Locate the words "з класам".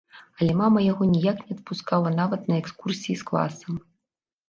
3.25-3.73